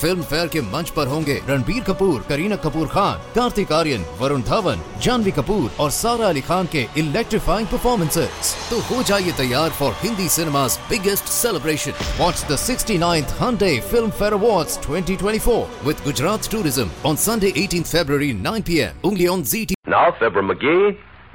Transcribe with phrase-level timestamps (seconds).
[0.00, 4.82] Film fair के मंच पर होंगे रणबीर कपूर, करीना कपूर खान, कार्तिक आर्यन, वरुण धवन,
[5.02, 10.28] जानवी कपूर और सारा अली खान के इलेक्ट्रीफाइंग परफॉर्मेंसेज तो हो जाइए तैयार for Hindi
[10.36, 13.36] cinema biggest celebration watch the sixty ninth
[14.10, 19.08] Filmfare award twenty twenty four with Gujarat tourism on Sunday eighteen February nine P M
[19.08, 20.78] only on Zee TV now Faber Maggi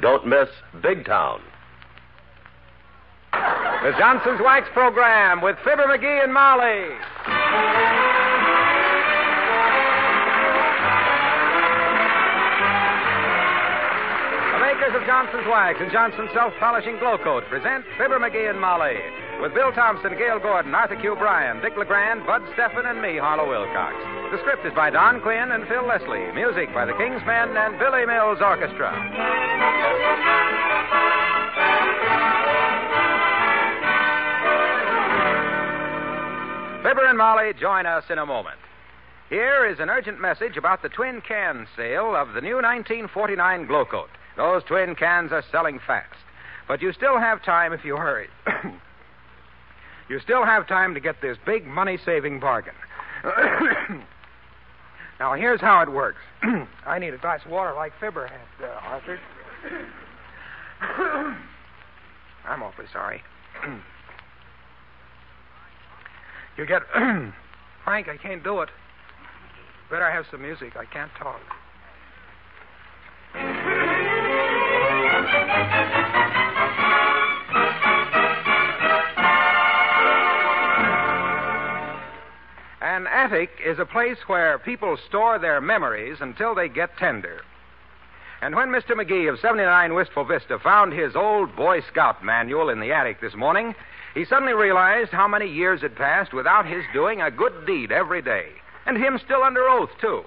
[0.06, 1.52] miss big town
[3.86, 6.80] The Johnson's Wax Program with Fibber McGee and Molly.
[14.76, 19.00] Makers of Johnson's Wax and Johnson's Self-Polishing Glow Coat present Fibber McGee and Molly
[19.40, 21.16] with Bill Thompson, Gale Gordon, Arthur Q.
[21.16, 23.96] Bryan, Dick LeGrand, Bud Stefan, and me, Harlow Wilcox.
[24.36, 26.30] The script is by Don Quinn and Phil Leslie.
[26.36, 28.92] Music by the Kingsmen and Billy Mills Orchestra.
[36.84, 38.60] Fibber and Molly join us in a moment.
[39.30, 43.86] Here is an urgent message about the twin can sale of the new 1949 Glow
[43.86, 44.10] Coat.
[44.38, 46.14] Those twin cans are selling fast.
[46.68, 48.28] But you still have time if you hurry.
[50.10, 52.74] you still have time to get this big money saving bargain.
[55.20, 56.20] now, here's how it works
[56.86, 59.20] I need a glass of water like Fibber had, uh, Arthur.
[62.46, 63.22] I'm awfully sorry.
[66.58, 66.82] you get.
[67.84, 68.70] Frank, I can't do it.
[69.90, 70.76] Better have some music.
[70.76, 71.40] I can't talk.
[82.82, 87.42] An attic is a place where people store their memories until they get tender.
[88.42, 88.92] And when Mr.
[88.92, 93.34] McGee of 79 Wistful Vista found his old Boy Scout manual in the attic this
[93.34, 93.74] morning,
[94.14, 98.22] he suddenly realized how many years had passed without his doing a good deed every
[98.22, 98.50] day.
[98.86, 100.24] And him still under oath, too.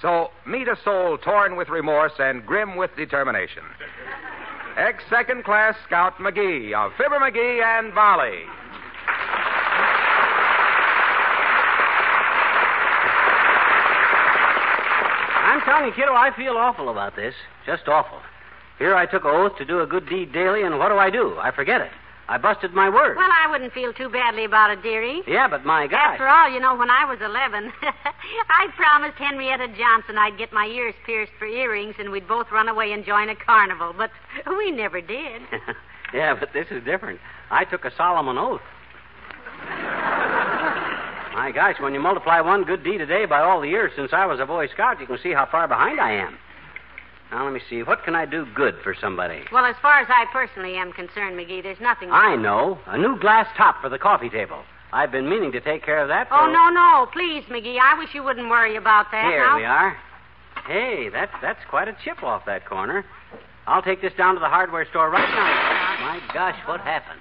[0.00, 3.64] So meet a soul torn with remorse and grim with determination.
[4.78, 8.44] Ex second class Scout McGee of Fibber McGee and Molly.
[15.42, 17.34] I'm telling you, kiddo, I feel awful about this.
[17.66, 18.20] Just awful.
[18.78, 21.10] Here I took an oath to do a good deed daily, and what do I
[21.10, 21.36] do?
[21.40, 21.90] I forget it.
[22.28, 23.16] I busted my word.
[23.16, 25.22] Well, I wouldn't feel too badly about it, dearie.
[25.26, 26.12] yeah, but my gosh.
[26.12, 27.72] After all, you know, when I was 11,
[28.50, 32.68] I promised Henrietta Johnson I'd get my ears pierced for earrings and we'd both run
[32.68, 33.94] away and join a carnival.
[33.96, 34.10] But
[34.46, 35.40] we never did.
[36.14, 37.18] yeah, but this is different.
[37.50, 38.60] I took a Solomon oath.
[41.32, 44.12] my gosh, when you multiply one good deed a day by all the years since
[44.12, 46.36] I was a Boy Scout, you can see how far behind I am.
[47.30, 47.82] Now, let me see.
[47.82, 49.42] What can I do good for somebody?
[49.52, 52.10] well, as far as I personally am concerned, McGee, there's nothing.
[52.10, 52.78] I know.
[52.86, 54.62] A new glass top for the coffee table.
[54.92, 56.28] I've been meaning to take care of that.
[56.28, 56.34] For...
[56.34, 57.06] Oh, no, no.
[57.12, 57.78] Please, McGee.
[57.78, 59.30] I wish you wouldn't worry about that.
[59.30, 59.56] Here now.
[59.58, 59.96] we are.
[60.66, 63.04] Hey, that's that's quite a chip off that corner.
[63.66, 66.06] I'll take this down to the hardware store right now.
[66.06, 67.20] My gosh, what happened?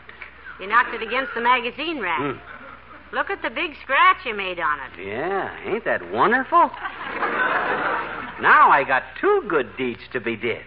[0.59, 2.19] You knocked it against the magazine rack.
[2.19, 3.16] Hmm.
[3.16, 5.07] Look at the big scratch you made on it.
[5.07, 6.69] Yeah, ain't that wonderful?
[8.42, 10.64] Now I got two good deeds to be did.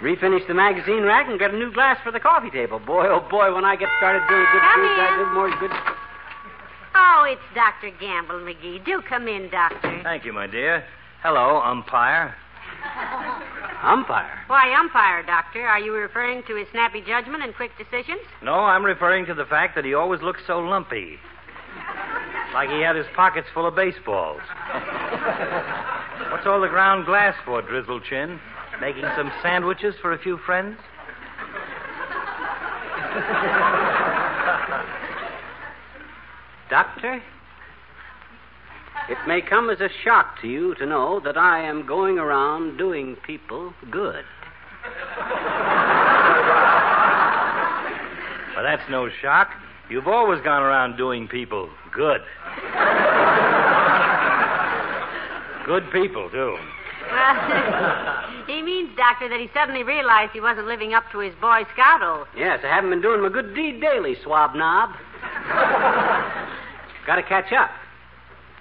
[0.00, 2.78] Refinish the magazine rack and get a new glass for the coffee table.
[2.78, 5.70] Boy, oh boy, when I get started doing good Come deeds, I do more good.
[6.94, 7.90] Oh, it's Dr.
[7.98, 8.84] Gamble, McGee.
[8.84, 10.00] Do come in, Doctor.
[10.02, 10.84] Thank you, my dear.
[11.22, 12.34] Hello, umpire.
[13.82, 14.40] Umpire.
[14.46, 15.66] Why, umpire, Doctor?
[15.66, 18.20] Are you referring to his snappy judgment and quick decisions?
[18.42, 21.18] No, I'm referring to the fact that he always looks so lumpy.
[22.54, 24.40] Like he had his pockets full of baseballs.
[26.30, 28.38] What's all the ground glass for, Drizzle Chin?
[28.80, 30.78] Making some sandwiches for a few friends?
[36.70, 37.22] Doctor?
[39.08, 42.76] It may come as a shock to you to know that I am going around
[42.76, 44.24] doing people good.
[48.54, 49.50] Well, that's no shock.
[49.88, 52.20] You've always gone around doing people good.
[55.66, 56.56] Good people, too.
[57.10, 61.62] Well, he means, Doctor, that he suddenly realized he wasn't living up to his Boy
[61.74, 62.28] Scout oath.
[62.36, 64.90] Yes, I haven't been doing my good deed daily, swab knob.
[67.06, 67.70] Got to catch up.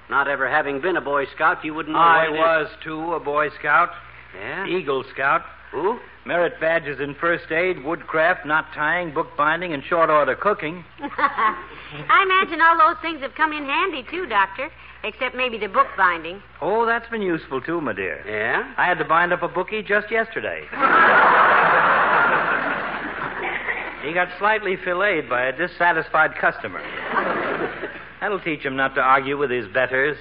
[0.10, 2.40] Not ever having been a Boy Scout, you wouldn't know I what it is.
[2.40, 3.90] was, too, a Boy Scout.
[4.36, 4.68] Yeah?
[4.68, 5.42] Eagle Scout.
[5.72, 6.00] Who?
[6.26, 10.84] Merit badges in first aid, woodcraft, knot tying, bookbinding, and short order cooking.
[11.00, 14.70] I imagine all those things have come in handy, too, Doctor.
[15.06, 16.42] Except maybe the bookbinding.
[16.62, 18.24] Oh, that's been useful too, my dear.
[18.28, 18.74] Yeah?
[18.76, 20.62] I had to bind up a bookie just yesterday.
[24.04, 26.82] he got slightly filleted by a dissatisfied customer.
[28.20, 30.18] That'll teach him not to argue with his betters.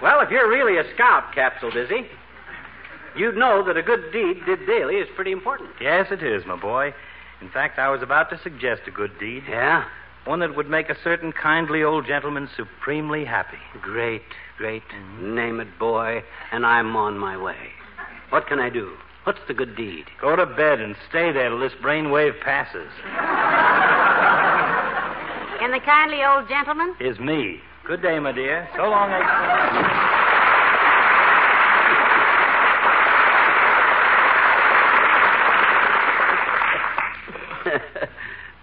[0.00, 2.06] Well, if you're really a scout, Capsule Dizzy,
[3.16, 5.70] you'd know that a good deed did daily is pretty important.
[5.80, 6.94] Yes, it is, my boy.
[7.40, 9.44] In fact, I was about to suggest a good deed.
[9.48, 9.84] Yeah?
[10.24, 13.58] One that would make a certain kindly old gentleman supremely happy.
[13.80, 14.22] Great,
[14.56, 14.82] great.
[14.94, 15.34] Mm-hmm.
[15.34, 17.72] Name it, boy, and I'm on my way.
[18.30, 18.92] What can I do?
[19.24, 20.06] What's the good deed?
[20.20, 22.90] Go to bed and stay there till this brainwave passes.
[25.60, 26.94] And the kindly old gentleman?
[27.00, 27.60] Is me.
[27.86, 28.68] Good day, my dear.
[28.76, 30.07] So long, X.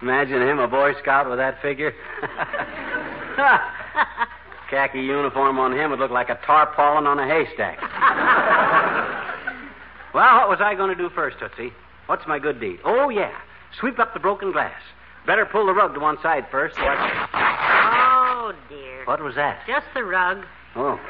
[0.06, 1.92] Imagine him, a Boy Scout with that figure.
[4.70, 7.82] Khaki uniform on him would look like a tarpaulin on a haystack.
[10.14, 11.72] well, what was I going to do first, Tootsie?
[12.06, 12.78] What's my good deed?
[12.84, 13.36] Oh, yeah.
[13.80, 14.80] Sweep up the broken glass.
[15.26, 16.76] Better pull the rug to one side first.
[16.78, 19.04] Oh, dear.
[19.06, 19.66] What was that?
[19.66, 20.44] Just the rug.
[20.76, 21.00] Oh.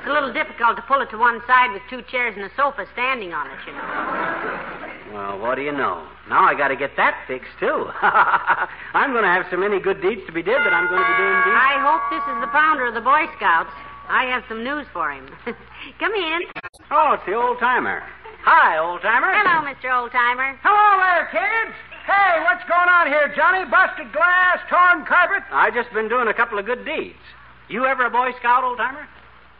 [0.00, 2.50] It's a little difficult to pull it to one side with two chairs and a
[2.58, 4.73] sofa standing on it, you know.
[5.14, 6.02] Well, what do you know?
[6.26, 7.86] Now I got to get that fixed, too.
[8.02, 11.06] I'm going to have so many good deeds to be did that I'm going to
[11.06, 11.54] be doing deeds.
[11.54, 13.70] I hope this is the founder of the Boy Scouts.
[14.10, 15.30] I have some news for him.
[16.02, 16.50] Come in.
[16.90, 18.02] Oh, it's the old timer.
[18.42, 19.30] Hi, old timer.
[19.30, 19.88] Hello, Mr.
[19.94, 20.58] Old Timer.
[20.66, 21.78] Hello there, kids.
[22.04, 23.64] Hey, what's going on here, Johnny?
[23.70, 25.46] Busted glass, torn carpet?
[25.54, 27.22] I just been doing a couple of good deeds.
[27.70, 29.06] You ever a Boy Scout, old timer?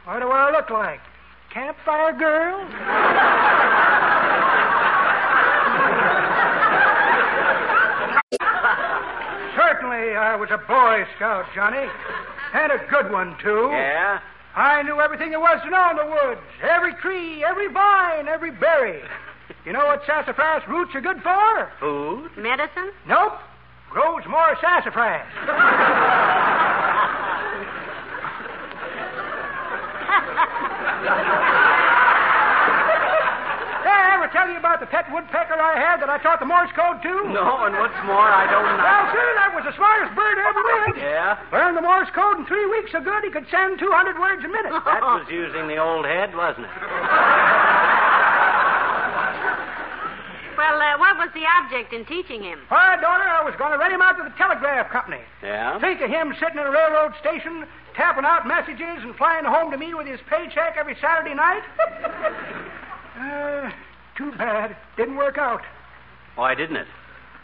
[0.05, 1.01] What do I look like?
[1.55, 2.59] Campfire girl?
[9.95, 11.87] Certainly, I was a Boy Scout, Johnny.
[12.53, 13.69] And a good one, too.
[13.71, 14.19] Yeah?
[14.57, 16.41] I knew everything there was to know in the woods.
[16.63, 19.03] Every tree, every vine, every berry.
[19.65, 21.71] You know what sassafras roots are good for?
[21.79, 22.31] Food?
[22.37, 22.91] Medicine?
[23.07, 23.35] Nope.
[23.91, 25.27] Grows more sassafras.
[34.35, 36.51] Did I ever tell you about the pet woodpecker I had that I taught the
[36.51, 37.15] Morse code to?
[37.31, 38.83] No, and what's more, I don't know.
[38.83, 40.99] Well, sir, that was the smartest bird I ever lived.
[40.99, 41.39] Yeah?
[41.55, 44.51] Learned the Morse code in three weeks so good he could send 200 words a
[44.51, 44.75] minute.
[44.91, 46.75] That was using the old head, wasn't it?
[50.55, 52.61] Well, uh, what was the object in teaching him?
[52.71, 55.19] Why, daughter, I was going to rent him out to the telegraph company.
[55.43, 55.79] Yeah?
[55.81, 57.67] Think of him sitting in a railroad station,
[57.99, 61.63] tapping out messages and flying home to me with his paycheck every Saturday night.
[63.19, 63.71] uh,
[64.17, 64.77] too bad.
[64.97, 65.63] Didn't work out.
[66.35, 66.87] Why didn't it?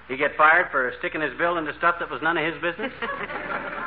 [0.08, 2.92] He get fired for sticking his bill into stuff that was none of his business?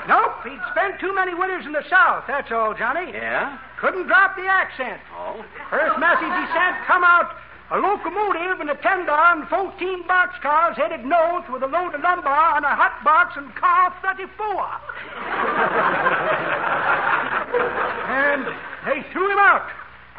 [0.04, 3.14] Nope, he'd spent too many winters in the South, that's all, Johnny.
[3.14, 3.58] yeah?
[3.80, 5.00] Couldn't drop the accent.
[5.16, 5.40] Oh?
[5.70, 7.32] First message he sent come out
[7.72, 12.28] a locomotive and a ten and 14 boxcars headed north with a load of lumber
[12.28, 14.28] on a hot box and car 34.
[18.12, 18.44] and
[18.86, 19.70] they threw him out.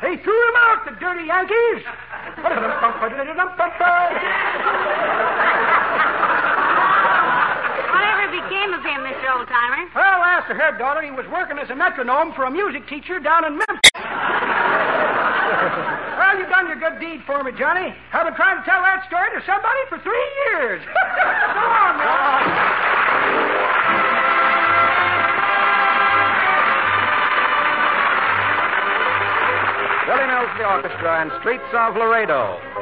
[0.05, 1.81] They threw him out, the dirty Yankees.
[2.37, 2.69] Whatever
[8.29, 9.33] became of him, Mr.
[9.33, 9.89] Old Timer?
[9.97, 11.01] Well, ask the head daughter.
[11.01, 13.97] He was working as a metronome for a music teacher down in Memphis.
[16.21, 17.97] well, you've done your good deed for me, Johnny.
[18.13, 20.85] I've been trying to tell that story to somebody for three years.
[21.57, 22.74] Go on, man.
[30.59, 32.74] The Orchestra and Streets of Laredo.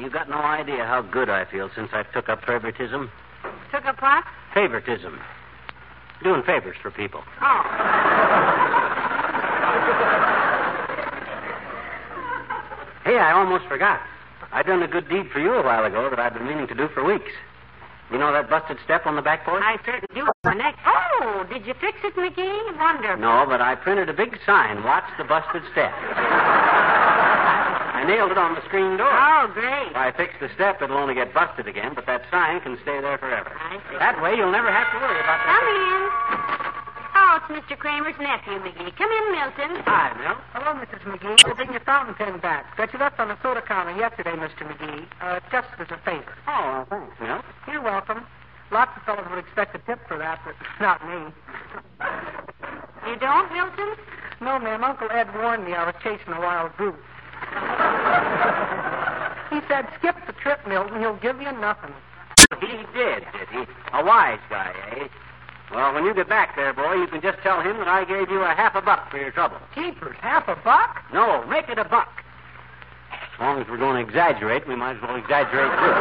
[0.00, 0.04] Molly.
[0.04, 3.10] You got no idea how good I feel since I took up favoritism.
[3.72, 4.24] Took up what?
[4.54, 5.18] Favoritism.
[6.22, 7.22] Doing favors for people.
[7.40, 8.66] Oh.
[13.02, 13.98] Hey, I almost forgot.
[14.52, 16.74] I done a good deed for you a while ago that I've been meaning to
[16.74, 17.32] do for weeks.
[18.12, 19.62] You know that busted step on the back porch?
[19.64, 20.28] I certainly do.
[20.44, 20.76] My neck.
[20.86, 22.78] Oh, did you fix it, McGee?
[22.78, 23.16] Wonderful.
[23.16, 25.90] No, but I printed a big sign, Watch the Busted Step.
[28.00, 29.12] I nailed it on the screen door.
[29.12, 29.92] Oh, great.
[29.92, 32.96] If I fix the step, it'll only get busted again, but that sign can stay
[32.96, 33.52] there forever.
[33.52, 34.00] I see.
[34.00, 35.52] That way, you'll never have to worry about that.
[35.52, 35.76] Come that.
[35.84, 36.00] in.
[37.12, 37.76] Oh, it's Mr.
[37.76, 38.96] Kramer's nephew, McGee.
[38.96, 39.84] Come in, Milton.
[39.84, 40.40] Hi, Milt.
[40.56, 41.04] Hello, Mrs.
[41.04, 41.44] McGee.
[41.44, 42.72] I'll bring your fountain pen back.
[42.80, 44.64] That you left on the soda counter yesterday, Mr.
[44.64, 45.04] McGee.
[45.20, 46.32] Uh, just as a favor.
[46.48, 47.44] Oh, thanks, Milt.
[47.68, 48.24] You're welcome.
[48.72, 51.28] Lots of fellows would expect a tip for that, but not me.
[53.12, 53.92] You don't, Milton?
[54.40, 54.84] No, ma'am.
[54.84, 56.96] Uncle Ed warned me I was chasing a wild goose.
[59.50, 61.00] He said, skip the trip, Milton.
[61.00, 61.94] He'll give you nothing.
[62.60, 63.64] He did, did he?
[63.92, 65.08] A wise guy, eh?
[65.72, 68.28] Well, when you get back there, boy, you can just tell him that I gave
[68.28, 69.58] you a half a buck for your trouble.
[69.74, 71.04] Keepers, half a buck?
[71.12, 72.08] No, make it a buck.
[73.12, 75.94] As long as we're going to exaggerate, we might as well exaggerate too.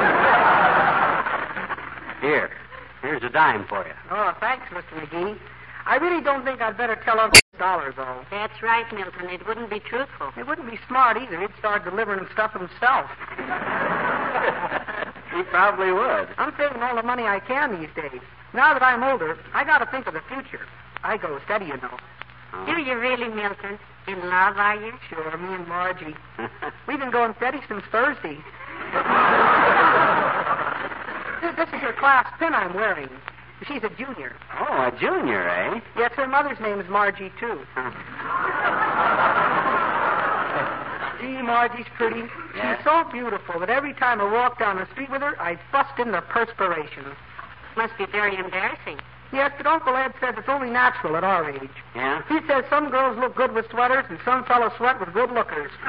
[2.27, 2.49] Here,
[3.01, 3.93] here's a dime for you.
[4.11, 4.99] Oh, thanks, Mr.
[4.99, 5.37] McGee.
[5.85, 8.25] I really don't think I'd better tell Uncle Dollar, though.
[8.31, 9.29] That's right, Milton.
[9.29, 10.31] It wouldn't be truthful.
[10.37, 11.39] It wouldn't be smart either.
[11.39, 13.11] He'd start delivering stuff himself.
[15.35, 16.29] he probably would.
[16.37, 18.21] I'm saving all the money I can these days.
[18.53, 20.65] Now that I'm older, I got to think of the future.
[21.03, 21.97] I go steady, you know.
[22.65, 23.77] Do you really, Milton?
[24.07, 24.93] In love, are you?
[25.09, 26.15] Sure, me and Margie.
[26.87, 28.37] We've been going steady since Thursday.
[31.43, 33.09] this, this is your class pin I'm wearing.
[33.67, 34.35] She's a junior.
[34.57, 35.79] Oh, a junior, eh?
[35.97, 37.59] Yes, her mother's name is Margie, too.
[41.19, 42.23] Gee, Margie's pretty.
[42.55, 42.77] Yeah?
[42.77, 45.99] She's so beautiful that every time I walk down the street with her, I bust
[45.99, 47.05] into perspiration.
[47.75, 48.99] Must be very embarrassing.
[49.31, 51.69] Yes, but Uncle Ed says it's only natural at our age.
[51.95, 52.23] Yeah?
[52.27, 55.69] He says some girls look good with sweaters and some fellows sweat with good lookers.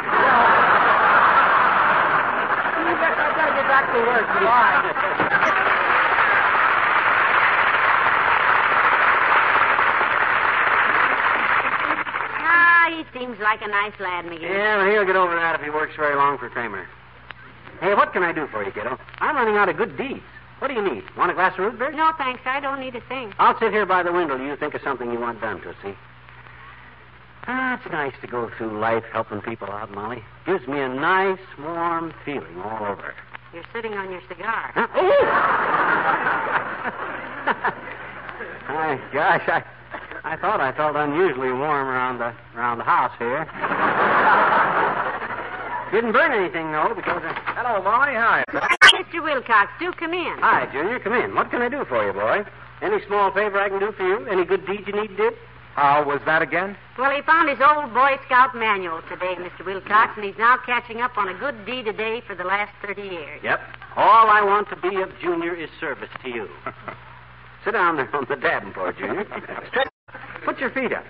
[2.81, 4.27] I guess I better get back to work.
[4.45, 5.57] Bye.
[12.43, 14.43] Ah, he seems like a nice lad, McGee.
[14.43, 16.87] Yeah, well, he'll get over that if he works very long for Kramer.
[17.81, 18.99] Hey, what can I do for you, kiddo?
[19.19, 20.23] I'm running out of good deeds.
[20.59, 21.05] What do you need?
[21.17, 21.93] Want a glass of root beer?
[21.93, 22.43] No, thanks.
[22.45, 23.33] I don't need a thing.
[23.39, 25.97] I'll sit here by the window till you think of something you want done, Tootsie.
[27.47, 30.23] Ah, it's nice to go through life helping people out, Molly.
[30.45, 33.15] Gives me a nice, warm feeling all over.
[33.55, 34.73] You're sitting on your cigar.
[34.75, 34.87] Huh?
[37.53, 37.73] Oh!
[38.69, 39.65] My gosh, I,
[40.25, 43.45] I thought I felt unusually warm around the around the house here.
[45.93, 47.23] Didn't burn anything though, because.
[47.25, 47.33] Uh...
[47.57, 48.15] Hello, Molly.
[48.15, 48.45] Hi.
[48.95, 49.23] Mr.
[49.23, 50.37] Wilcox, do come in.
[50.39, 51.01] Hi, Junior.
[51.01, 51.35] Come in.
[51.35, 52.45] What can I do for you, boy?
[52.83, 54.27] Any small favor I can do for you?
[54.27, 55.35] Any good deed you need did?
[55.75, 56.77] How was that again?
[56.99, 59.65] Well, he found his old Boy Scout manual today, Mr.
[59.65, 62.73] Wilcox, and he's now catching up on a good deed a day for the last
[62.83, 63.41] 30 years.
[63.43, 63.61] Yep.
[63.97, 66.49] All I want to be of Junior is service to you.
[67.65, 69.25] Sit down there on the davenport, Junior.
[69.69, 69.90] Stretch.
[70.45, 71.05] Put your feet up.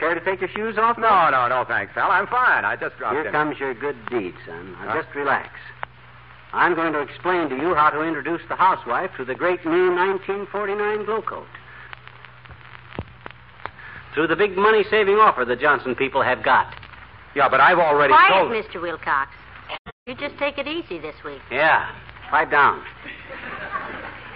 [0.00, 0.98] Care to take your shoes off?
[0.98, 2.10] No, no, no, thanks, pal.
[2.10, 2.64] I'm fine.
[2.64, 3.32] I just dropped Here in.
[3.32, 4.72] comes your good deed, son.
[4.72, 5.02] Now, Huh?
[5.02, 5.48] just relax.
[6.52, 9.90] I'm going to explain to you how to introduce the housewife to the great new
[9.94, 11.46] 1949 glow coat.
[14.14, 16.72] Through the big money saving offer the Johnson people have got.
[17.34, 18.52] Yeah, but I've already Quiet, told.
[18.52, 18.80] Mr.
[18.80, 19.30] Wilcox.
[20.06, 21.40] You just take it easy this week.
[21.50, 21.90] Yeah,
[22.30, 22.82] pipe down.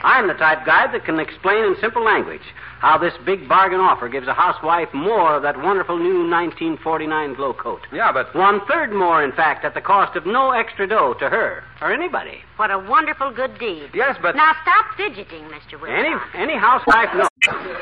[0.03, 2.43] I'm the type guy that can explain in simple language
[2.81, 7.53] how this big bargain offer gives a housewife more of that wonderful new 1949 glow
[7.53, 7.81] coat.
[7.93, 11.29] Yeah, but One third more, in fact, at the cost of no extra dough to
[11.29, 12.39] her or anybody.
[12.57, 13.91] What a wonderful good deed.
[13.95, 15.81] yes, but Now stop fidgeting, Mr.
[15.81, 15.91] Wilcox.
[16.35, 17.29] Any any housewife knows.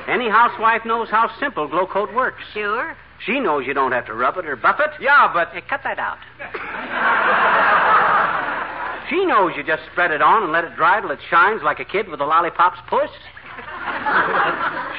[0.09, 2.43] Any housewife knows how simple glow coat works.
[2.55, 2.97] Sure.
[3.25, 4.91] She knows you don't have to rub it or buff it.
[5.01, 6.19] yeah, but Hey, cut that out.
[9.09, 11.81] she knows you just spread it on and let it dry till it shines like
[11.81, 13.11] a kid with a lollipop's puss.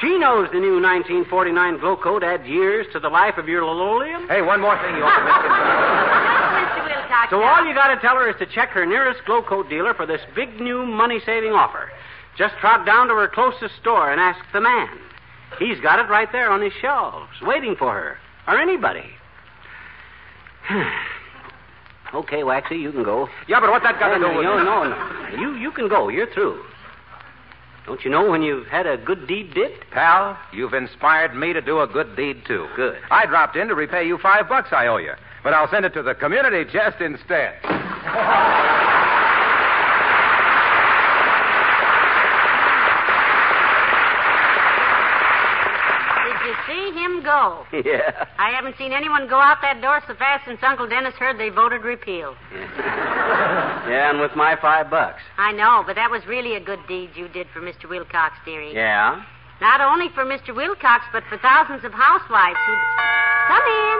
[0.00, 4.28] She knows the new 1949 glow coat adds years to the life of your linoleum.
[4.28, 6.28] hey, one more thing you ought to mention.
[7.30, 9.92] So all you got to tell her is to check her nearest glow coat dealer
[9.92, 11.90] for this big new money-saving offer.
[12.38, 14.88] Just trot down to her closest store and ask the man.
[15.58, 19.04] He's got it right there on his shelves, waiting for her, or anybody.
[22.14, 23.28] okay, Waxy, you can go.
[23.46, 25.40] Yeah, but what that got to no, do with no, no, no.
[25.40, 26.08] You, you can go.
[26.08, 26.62] You're through.
[27.88, 29.72] Don't you know when you've had a good deed did?
[29.92, 32.68] Pal, you've inspired me to do a good deed, too.
[32.76, 32.98] Good.
[33.10, 35.94] I dropped in to repay you five bucks I owe you, but I'll send it
[35.94, 37.54] to the community chest instead.
[46.28, 46.92] Did you see
[47.52, 47.82] him?
[47.86, 48.26] Yeah.
[48.38, 51.48] I haven't seen anyone go out that door so fast since Uncle Dennis heard they
[51.48, 52.34] voted repeal.
[53.88, 55.22] Yeah, and with my five bucks.
[55.38, 57.88] I know, but that was really a good deed you did for Mr.
[57.88, 58.74] Wilcox, dearie.
[58.74, 59.22] Yeah?
[59.62, 60.54] Not only for Mr.
[60.54, 62.74] Wilcox, but for thousands of housewives who.
[63.48, 63.98] Come in.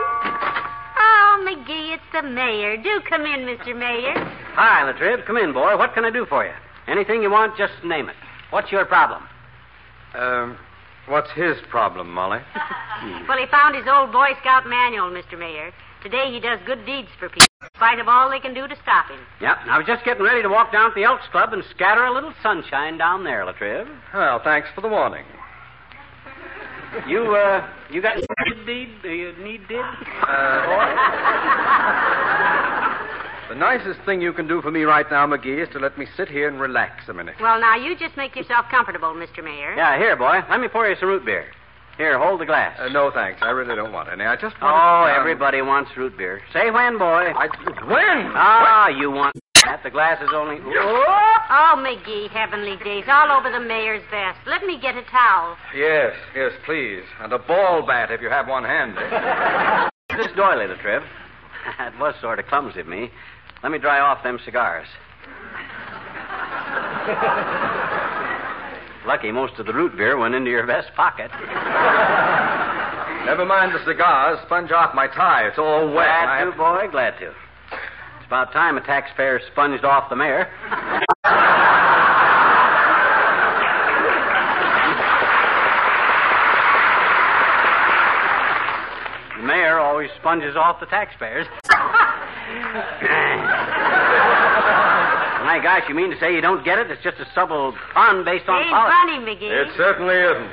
[1.00, 2.76] Oh, McGee, it's the mayor.
[2.76, 3.74] Do come in, Mr.
[3.76, 4.12] Mayor.
[4.54, 5.24] Hi, Latrib.
[5.26, 5.76] Come in, boy.
[5.78, 6.52] What can I do for you?
[6.86, 8.16] Anything you want, just name it.
[8.50, 9.22] What's your problem?
[10.14, 10.58] Um,
[11.08, 12.40] what's his problem, Molly?
[13.28, 15.38] Well, he found his old Boy Scout manual, Mr.
[15.38, 15.70] Mayor.
[16.02, 18.74] Today he does good deeds for people, in spite of all they can do to
[18.82, 19.20] stop him.
[19.40, 19.56] Yep.
[19.62, 22.04] and I was just getting ready to walk down to the Elks Club and scatter
[22.04, 23.86] a little sunshine down there, Latrib.
[24.12, 25.24] Well, thanks for the warning.
[27.06, 28.88] You, uh, you got good deed?
[29.02, 29.78] Do you need did?
[33.48, 36.06] The nicest thing you can do for me right now, McGee, is to let me
[36.18, 37.36] sit here and relax a minute.
[37.40, 39.42] Well, now, you just make yourself comfortable, Mr.
[39.42, 39.74] Mayor.
[39.74, 40.40] Yeah, here, boy.
[40.50, 41.46] Let me pour you some root beer.
[41.96, 42.78] Here, hold the glass.
[42.78, 43.40] Uh, no, thanks.
[43.42, 44.24] I really don't want any.
[44.24, 44.76] I just want.
[44.76, 46.42] Oh, everybody wants root beer.
[46.52, 47.32] Say when, boy.
[47.34, 47.48] I,
[47.86, 48.32] when?
[48.36, 49.80] Ah, you want that.
[49.82, 50.58] The glass is only.
[50.60, 54.38] Oh, McGee, heavenly days, all over the mayor's vest.
[54.46, 55.56] Let me get a towel.
[55.74, 57.02] Yes, yes, please.
[57.20, 59.00] And a ball bat if you have one handy.
[60.18, 61.04] This doily, the trip.
[61.80, 63.10] it was sort of clumsy of me.
[63.62, 64.86] Let me dry off them cigars.
[69.06, 71.30] Lucky most of the root beer went into your vest pocket.
[73.24, 74.38] Never mind the cigars.
[74.46, 75.46] Sponge off my tie.
[75.48, 76.08] It's all wet.
[76.08, 77.26] I Glad have- to, boy, glad to.
[77.28, 80.48] It's about time a taxpayer sponged off the mayor.
[89.36, 91.46] the mayor always sponges off the taxpayers.
[95.48, 96.90] My gosh, you mean to say you don't get it?
[96.90, 98.94] It's just a subtle pun based on Ain't politics.
[99.00, 99.50] funny, McGee.
[99.50, 100.50] It certainly isn't.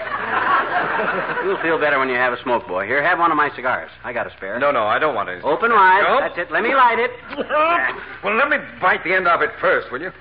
[1.45, 2.87] You'll feel better when you have a smoke, boy.
[2.87, 3.91] Here, have one of my cigars.
[4.03, 4.57] I got a spare.
[4.57, 5.41] No, no, I don't want any.
[5.41, 6.03] Open wide.
[6.07, 6.21] Nope.
[6.21, 6.51] That's it.
[6.51, 7.11] Let me light it.
[8.23, 10.11] well, let me bite the end of it first, will you?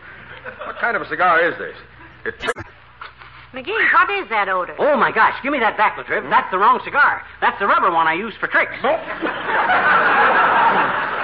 [0.66, 1.76] What kind of a cigar is this?
[2.26, 2.34] It...
[3.54, 4.74] McGee, what is that odor?
[4.78, 5.34] Oh, my gosh.
[5.42, 6.28] Give me that back, Latrip.
[6.28, 7.22] That's the wrong cigar.
[7.40, 8.74] That's the rubber one I use for tricks.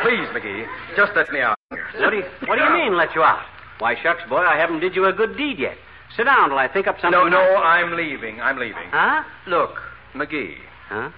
[0.02, 1.56] Please, McGee, just let me out.
[1.70, 3.44] What do you, what do you mean, let you out?
[3.78, 5.76] Why, shucks, boy, I haven't did you a good deed yet.
[6.16, 7.10] Sit down till I think up something.
[7.12, 7.56] No, no.
[7.56, 8.40] I'm leaving.
[8.40, 8.88] I'm leaving.
[8.90, 9.22] Huh?
[9.46, 9.72] Look,
[10.14, 10.56] McGee,
[10.88, 11.10] Huh?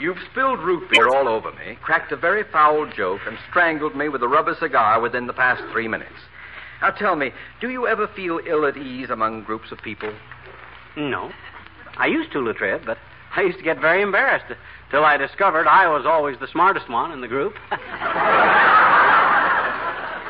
[0.00, 4.08] you've spilled root beer all over me, cracked a very foul joke, and strangled me
[4.08, 6.14] with a rubber cigar within the past three minutes.
[6.80, 10.12] Now tell me, do you ever feel ill at ease among groups of people?
[10.96, 11.30] No.
[11.96, 12.98] I used to, Latrip, but
[13.36, 14.46] I used to get very embarrassed
[14.90, 17.54] till I discovered I was always the smartest one in the group.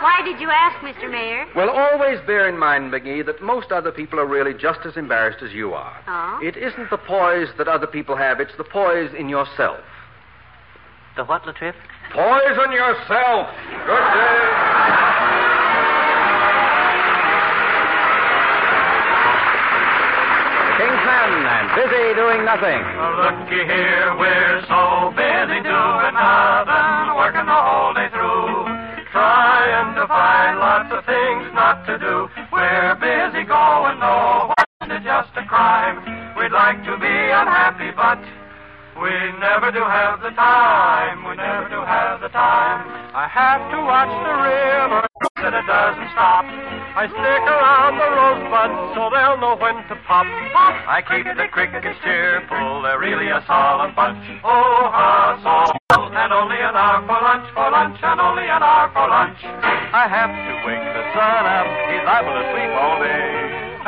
[0.01, 1.11] Why did you ask, Mr.
[1.11, 1.47] Mayor?
[1.57, 5.43] Well, always bear in mind, McGee, that most other people are really just as embarrassed
[5.43, 5.97] as you are.
[6.07, 6.41] Oh?
[6.43, 9.81] It isn't the poise that other people have, it's the poise in yourself.
[11.17, 11.75] the what, Latrip?
[12.13, 13.49] Poise in yourself!
[13.87, 15.08] Good day.
[21.77, 22.81] Busy Doing Nothing.
[22.81, 28.65] Looky here, we're so busy doing nothing, working the whole day through,
[29.13, 32.29] trying to find lots of things not to do.
[32.49, 36.01] We're busy going nowhere, it's just a crime.
[36.41, 38.23] We'd like to be unhappy, but
[39.03, 41.29] we never do have the time.
[41.29, 42.81] We never do have the time.
[43.13, 45.08] I have to watch the river
[45.45, 46.45] and it doesn't stop.
[46.99, 50.27] I stick around the rosebuds so they'll know when to pop.
[50.51, 50.75] Pop.
[50.89, 52.83] I keep the crickets cheerful.
[52.83, 54.19] They're really a solemn bunch.
[54.43, 55.79] Oh, how solemn.
[55.89, 59.39] And only an hour for lunch, for lunch, and only an hour for lunch.
[59.43, 61.69] I have to wake the sun up.
[61.87, 63.38] He's liable to sleep all day.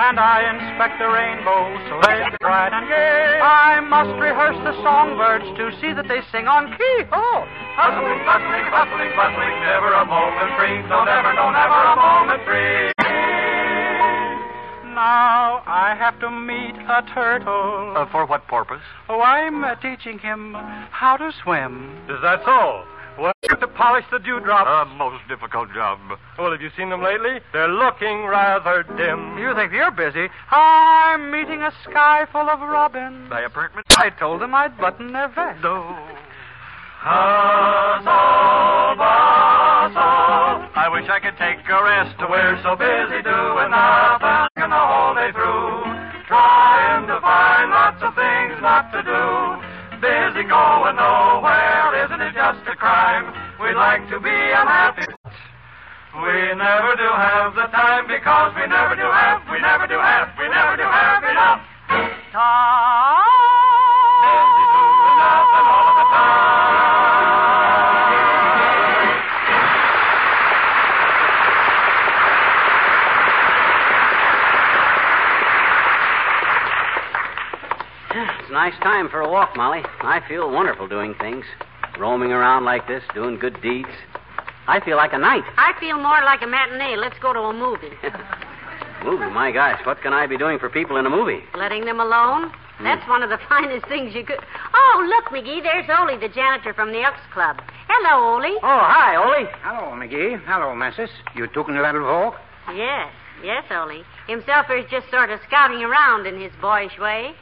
[0.01, 3.37] And I inspect the rainbow so they're bright and gay.
[3.37, 7.05] I must rehearse the songbirds to see that they sing on key.
[7.13, 7.45] Oh,
[7.77, 10.81] hustling, bustling, bustling, bustling, never a moment free.
[10.89, 12.97] No, never, no, never a moment free.
[14.97, 17.93] Now I have to meet a turtle.
[17.93, 18.81] Uh, for what purpose?
[19.11, 20.57] Oh, I'm uh, teaching him
[20.91, 21.93] how to swim.
[22.09, 22.89] Is that so?
[23.21, 24.65] Well, to polish the dewdrops.
[24.65, 25.99] A most difficult job.
[26.39, 27.41] Well, have you seen them lately?
[27.53, 29.37] They're looking rather dim.
[29.37, 30.33] You think you're busy?
[30.51, 33.29] I'm meeting a sky full of robins.
[33.29, 33.85] By appointment?
[33.91, 35.61] I told them I'd button their vest.
[35.63, 35.85] No.
[37.05, 38.09] Hustle,
[38.97, 40.65] bustle.
[40.73, 42.17] I wish I could take a rest.
[42.25, 45.85] We're so busy doing nothing the whole day through.
[46.25, 49.70] Trying to find lots of things not to do.
[50.01, 53.29] Busy going nowhere, isn't it just a crime?
[53.61, 55.05] We'd like to be unhappy.
[56.17, 60.29] We never do have the time because we never do have, we never do have,
[60.39, 61.61] we never do have enough.
[62.33, 63.10] Tom.
[78.51, 79.83] It's a nice time for a walk, Molly.
[80.03, 81.45] I feel wonderful doing things.
[82.01, 83.95] Roaming around like this, doing good deeds.
[84.67, 85.45] I feel like a knight.
[85.57, 86.97] I feel more like a matinee.
[86.97, 87.95] Let's go to a movie.
[89.05, 91.39] Movie, my gosh, what can I be doing for people in a movie?
[91.55, 92.51] Letting them alone?
[92.51, 92.85] Hmm.
[92.85, 94.41] That's one of the finest things you could.
[94.75, 97.63] Oh, look, McGee, there's Ole, the janitor from the Elks Club.
[97.87, 98.59] Hello, Ole.
[98.65, 99.47] Oh, hi, Ole.
[99.63, 100.43] Hello, McGee.
[100.45, 101.11] Hello, missus.
[101.37, 102.35] You taking a little walk?
[102.75, 103.13] Yes,
[103.45, 104.03] yes, Ole.
[104.27, 107.33] Himself is just sort of scouting around in his boyish way.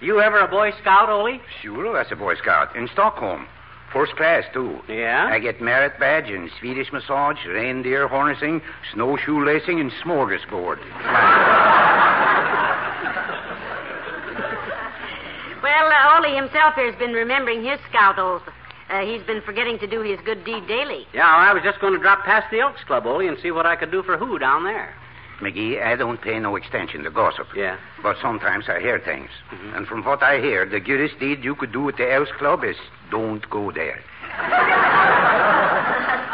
[0.00, 1.40] You ever a Boy Scout, Ole?
[1.60, 2.76] Sure, that's a Boy Scout.
[2.76, 3.46] In Stockholm.
[3.92, 4.78] First class, too.
[4.88, 5.28] Yeah?
[5.30, 8.60] I get merit badge in Swedish massage, reindeer harnessing,
[8.92, 10.78] snowshoe lacing, and smorgasbord.
[15.60, 18.42] Well, uh, Ole himself here has been remembering his scout oath.
[18.88, 21.04] Uh, he's been forgetting to do his good deed daily.
[21.12, 23.66] Yeah, I was just going to drop past the Elks Club, Ole, and see what
[23.66, 24.94] I could do for who down there.
[25.40, 27.46] McGee, I don't pay no extension to gossip.
[27.54, 27.78] Yeah.
[28.02, 29.30] But sometimes I hear things.
[29.52, 29.76] Mm-hmm.
[29.76, 32.64] And from what I hear, the greatest deed you could do at the Elks Club
[32.64, 32.76] is
[33.10, 34.02] don't go there.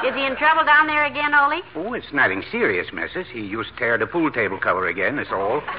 [0.05, 1.63] Is he in trouble down there again, Ole?
[1.75, 3.27] Oh, it's nothing serious, missus.
[3.33, 5.63] He used to tear the pool table cover again, that's all.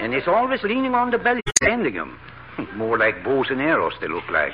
[0.00, 2.18] and he's always leaning on the belly, bending him.
[2.74, 4.52] More like bows and arrows they look like.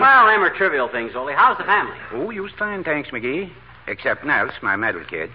[0.00, 1.32] Well, them are trivial things, Ole.
[1.32, 1.96] How's the family?
[2.12, 3.52] Oh, you's fine, thanks, McGee.
[3.86, 5.30] Except Nels, my middle kid.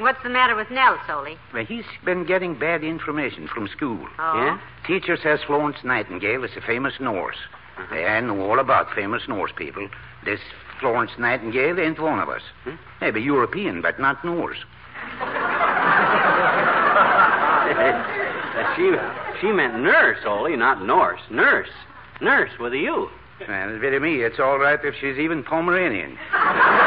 [0.00, 1.36] What's the matter with Nell, Ole?
[1.52, 4.08] Well, he's been getting bad information from school.
[4.18, 4.34] Oh?
[4.34, 4.58] Yeah?
[4.86, 7.36] Teacher says Florence Nightingale is a famous Norse.
[7.76, 8.20] I uh-huh.
[8.20, 9.90] know all about famous Norse people.
[10.24, 10.40] This
[10.80, 12.40] Florence Nightingale ain't one of us.
[12.64, 12.76] Hmm?
[13.02, 14.64] Maybe European, but not Norse.
[18.76, 18.90] She,
[19.40, 21.20] she meant nurse, Ole, not Norse.
[21.30, 21.68] Nurse.
[22.20, 23.08] Nurse with a U.
[23.48, 26.18] Well, very me, it's all right if she's even Pomeranian.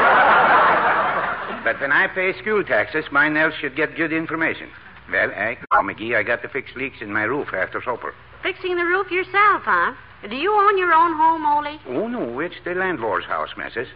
[1.63, 4.69] but when I pay school taxes, my Nels should get good information.
[5.11, 8.13] Well, I, oh, McGee, I got to fix leaks in my roof after supper.
[8.41, 9.93] Fixing the roof yourself, huh?
[10.29, 11.79] Do you own your own home, Ole?
[11.87, 13.87] Oh, no, it's the landlord's house, missus.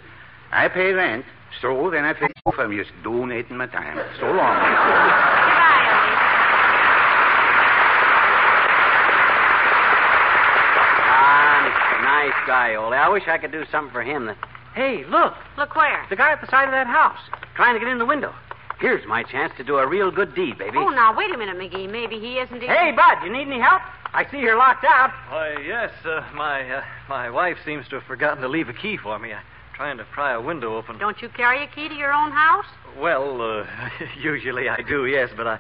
[0.52, 1.26] I pay rent,
[1.62, 2.56] so then I fix roof.
[2.58, 3.98] I'm just donating my time.
[4.20, 4.38] So long.
[4.38, 4.44] Ole.
[11.10, 12.94] Ah, nice guy, Ole.
[12.94, 14.32] I wish I could do something for him.
[14.78, 14.82] That...
[14.82, 15.34] Hey, look.
[15.58, 16.06] Look where?
[16.10, 17.20] The guy at the side of that house,
[17.56, 18.34] trying to get in the window.
[18.80, 20.78] Here's my chance to do a real good deed, baby.
[20.78, 21.90] Oh, now, wait a minute, McGee.
[21.90, 22.70] Maybe he isn't even...
[22.70, 23.82] Hey, Bud, you need any help?
[24.14, 25.12] I see you're locked out.
[25.30, 28.98] Why, yes, uh, my uh, my wife seems to have forgotten to leave a key
[28.98, 29.34] for me.
[29.34, 29.44] I'm
[29.76, 30.98] trying to pry a window open.
[30.98, 32.66] Don't you carry a key to your own house?
[32.98, 33.66] Well, uh,
[34.20, 35.60] usually I do, yes, but I,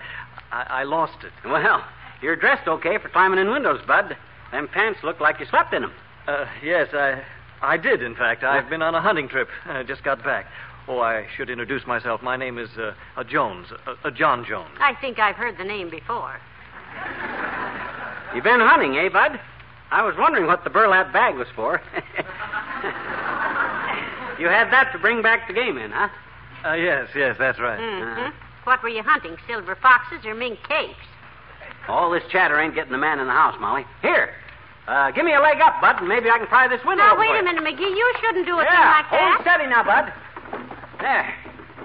[0.52, 1.34] I I lost it.
[1.44, 1.84] Well,
[2.22, 4.16] you're dressed okay for climbing in windows, Bud.
[4.52, 5.94] Them pants look like you slept in them.
[6.28, 7.24] Uh, yes, I
[7.62, 8.02] I did.
[8.02, 9.50] In fact, I've been on a hunting trip.
[9.66, 10.46] I just got back.
[10.88, 12.22] Oh, I should introduce myself.
[12.22, 14.70] My name is uh, uh, Jones, uh, uh, John Jones.
[14.80, 16.40] I think I've heard the name before.
[18.34, 19.40] You've been hunting, eh, Bud?
[19.92, 21.82] I was wondering what the burlap bag was for.
[24.40, 26.10] you had that to bring back the game in, huh?
[26.66, 27.80] Uh, yes, yes, that's right.
[27.80, 28.36] Mm-hmm.
[28.64, 30.96] What were you hunting, silver foxes or mink capes?
[31.88, 33.86] All this chatter ain't getting the man in the house, Molly.
[34.02, 34.34] Here,
[34.88, 37.20] uh, give me a leg up, Bud, and maybe I can pry this window Now,
[37.20, 37.92] open wait a minute, McGee.
[37.92, 40.14] You shouldn't do a thing Yeah, like hold steady now, Bud.
[41.04, 41.28] There.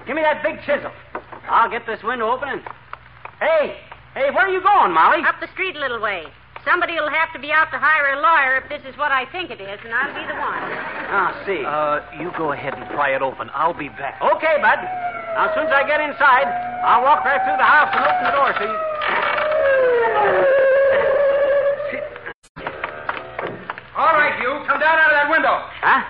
[0.07, 0.91] Give me that big chisel.
[1.51, 2.61] I'll get this window open and...
[3.43, 3.75] Hey,
[4.15, 5.19] hey, where are you going, Molly?
[5.27, 6.23] Up the street a little way.
[6.63, 9.27] Somebody will have to be out to hire a lawyer if this is what I
[9.35, 10.63] think it is, and I'll be the one.
[11.11, 11.59] Ah, see.
[11.59, 13.51] Uh, you go ahead and pry it open.
[13.53, 14.21] I'll be back.
[14.23, 14.79] Okay, Bud.
[15.35, 16.47] Now, as soon as I get inside,
[16.87, 18.63] I'll walk right through the house and open the door so
[20.57, 20.62] you...
[23.95, 24.49] All right, you.
[24.65, 25.53] Come down out of that window.
[25.81, 26.01] Huh?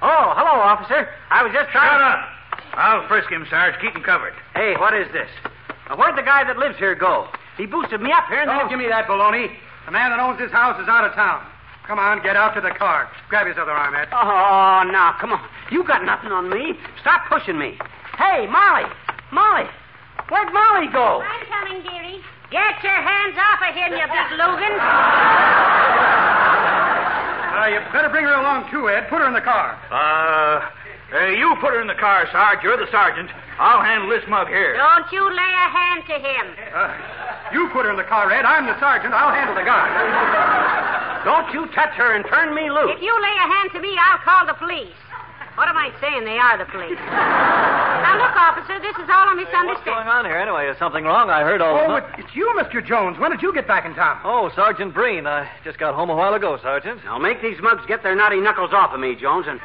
[0.00, 1.08] Oh, hello, officer.
[1.30, 1.92] I was just trying...
[1.92, 2.24] Shut up.
[2.72, 3.76] I'll frisk him, Sarge.
[3.80, 4.32] Keep him covered.
[4.56, 5.28] Hey, what is this?
[5.88, 7.28] Now, where'd the guy that lives here go?
[7.56, 8.66] He boosted me up here and Don't then...
[8.66, 9.52] Oh, give me that baloney.
[9.84, 11.44] The man that owns this house is out of town.
[11.86, 13.10] Come on, get out to the car.
[13.28, 14.08] Grab his other arm, Ed.
[14.12, 15.44] Oh, now, come on.
[15.70, 16.72] You got nothing on me.
[17.00, 17.76] Stop pushing me.
[18.16, 18.88] Hey, Molly.
[19.32, 19.68] Molly.
[20.30, 21.20] Where'd Molly go?
[21.20, 22.22] I'm coming, dearie.
[22.50, 24.78] Get your hands off of him, you big Logan.
[27.52, 29.08] Uh, you better bring her along, too, Ed.
[29.08, 29.76] Put her in the car.
[29.92, 30.64] Uh,
[31.12, 32.64] uh, you put her in the car, Sarge.
[32.64, 33.28] You're the sergeant.
[33.60, 34.72] I'll handle this mug here.
[34.72, 36.44] Don't you lay a hand to him.
[36.72, 38.48] Uh, you put her in the car, Ed.
[38.48, 39.12] I'm the sergeant.
[39.12, 39.84] I'll handle the gun.
[41.28, 42.96] Don't you touch her and turn me loose.
[42.96, 44.96] If you lay a hand to me, I'll call the police.
[45.54, 46.24] What am I saying?
[46.24, 46.98] They are the police.
[48.02, 49.74] Now, look, officer, this is all a misunderstanding.
[49.74, 50.66] What's going on here anyway?
[50.68, 51.30] Is something wrong?
[51.30, 51.78] I heard all.
[51.78, 52.84] Oh, it, it's you, Mr.
[52.84, 53.18] Jones.
[53.18, 54.20] When did you get back in town?
[54.24, 55.26] Oh, Sergeant Breen.
[55.26, 57.04] I just got home a while ago, Sergeant.
[57.04, 59.60] Now make these mugs get their naughty knuckles off of me, Jones, and.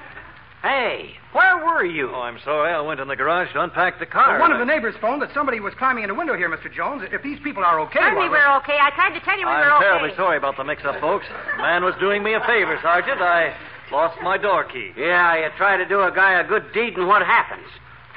[0.63, 2.10] Hey, where were you?
[2.12, 2.73] Oh, I'm sorry.
[2.73, 4.34] I went in the garage to unpack the car.
[4.34, 6.73] Well, one of the neighbors phoned that somebody was climbing in a window here, Mr.
[6.73, 7.04] Jones.
[7.12, 8.76] If these people are okay, Certainly well, we're okay.
[8.82, 9.86] I tried to tell you we I'm were okay.
[9.86, 11.26] I'm terribly sorry about the mix-up, folks.
[11.56, 13.21] The man was doing me a favor, Sergeant.
[13.21, 13.56] I
[13.91, 14.91] lost my door key.
[14.97, 17.67] Yeah, you try to do a guy a good deed, and what happens?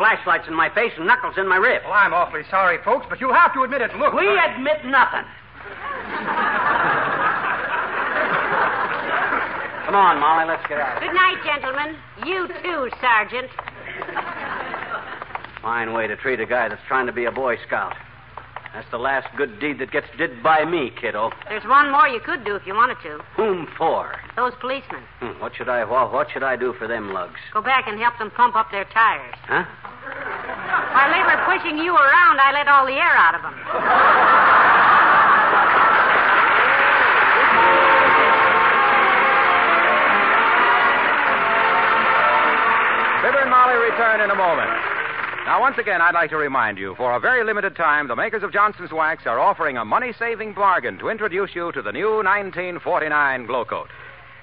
[0.01, 1.85] Flashlights in my face and knuckles in my ribs.
[1.85, 3.95] well, I'm awfully sorry, folks, but you'll have to admit it.
[3.97, 5.29] Look, We admit nothing.
[9.85, 11.03] Come on, Molly, let's get out.
[11.03, 11.97] Good night, gentlemen.
[12.25, 13.51] You too, Sergeant.
[15.61, 17.95] Fine way to treat a guy that's trying to be a Boy Scout.
[18.73, 21.31] That's the last good deed that gets did by me, kiddo.
[21.49, 23.19] There's one more you could do if you wanted to.
[23.37, 24.15] Whom for?
[24.37, 25.03] Those policemen.
[25.19, 27.41] Hmm, what should I what, what should I do for them lugs?
[27.53, 29.35] Go back and help them pump up their tires.
[29.43, 29.65] Huh?
[30.01, 33.55] While they were pushing you around, I let all the air out of them.
[43.23, 44.71] Fibber and Molly return in a moment.
[45.47, 48.43] Now, once again, I'd like to remind you for a very limited time, the makers
[48.43, 52.23] of Johnson's Wax are offering a money saving bargain to introduce you to the new
[52.23, 53.89] 1949 Glow Coat.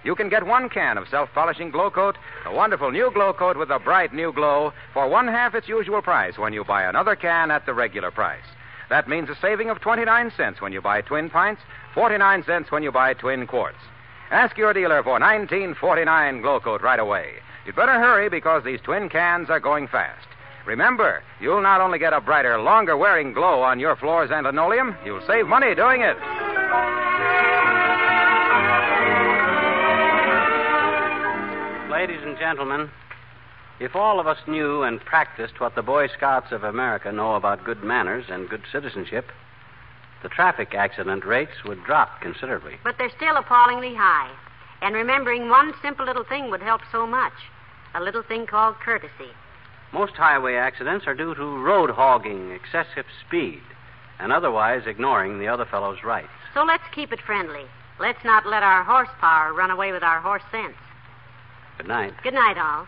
[0.03, 3.57] You can get one can of self polishing Glow Coat, a wonderful new Glow Coat
[3.57, 7.15] with a bright new glow, for one half its usual price when you buy another
[7.15, 8.45] can at the regular price.
[8.89, 11.61] That means a saving of 29 cents when you buy twin pints,
[11.93, 13.77] 49 cents when you buy twin quarts.
[14.31, 17.33] Ask your dealer for 1949 Glow Coat right away.
[17.65, 20.27] You'd better hurry because these twin cans are going fast.
[20.65, 24.95] Remember, you'll not only get a brighter, longer wearing glow on your floors and linoleum,
[25.05, 26.17] you'll save money doing it.
[31.97, 32.91] Ladies and gentlemen,
[33.79, 37.63] if all of us knew and practiced what the Boy Scouts of America know about
[37.63, 39.31] good manners and good citizenship,
[40.21, 42.75] the traffic accident rates would drop considerably.
[42.83, 44.31] But they're still appallingly high.
[44.83, 47.33] And remembering one simple little thing would help so much.
[47.95, 49.31] A little thing called courtesy.
[49.91, 53.63] Most highway accidents are due to road hogging, excessive speed,
[54.19, 56.29] and otherwise ignoring the other fellow's rights.
[56.53, 57.65] So let's keep it friendly.
[57.99, 60.75] Let's not let our horsepower run away with our horse sense.
[61.77, 62.13] Good night.
[62.23, 62.87] Good night, all.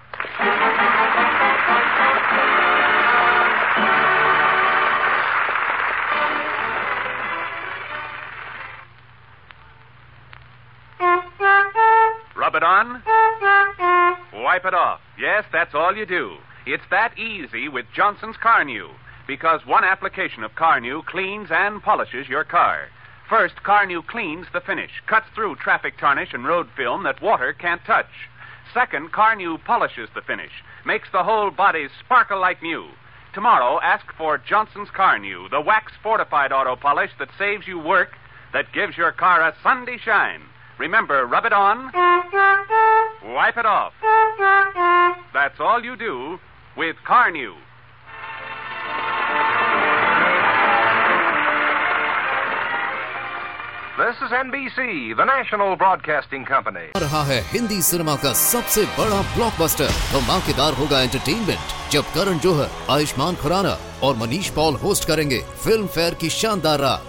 [12.36, 13.04] Rub it on.
[14.34, 15.00] Wipe it off.
[15.20, 16.38] Yes, that's all you do.
[16.66, 18.90] It's that easy with Johnson's Car-Nu,
[19.28, 22.88] because one application of Car-Nu cleans and polishes your car.
[23.30, 27.86] First, Car-Nu cleans the finish, cuts through traffic tarnish and road film that water can't
[27.86, 28.10] touch.
[28.74, 30.52] Second, Car-Nu polishes the finish,
[30.86, 32.88] makes the whole body sparkle like new.
[33.34, 38.10] Tomorrow, ask for Johnson's Car-Nu, the wax fortified auto polish that saves you work,
[38.54, 40.42] that gives your car a Sunday shine.
[40.78, 41.92] Remember, rub it on,
[43.34, 43.94] wipe it off.
[45.34, 46.40] That's all you do
[46.76, 47.56] with Car-Nu.
[54.00, 56.84] This is NBC, the national broadcasting company.
[56.98, 62.70] आ रहा है Hindi cinema का सबसे बड़ा blockbuster धमाकेदार होगा entertainment जब करण जोहर
[62.96, 67.09] आयुष्मान खुराना और मनीष पॉल होस्ट करेंगे। फ़िल्म फेयर की शानदार रात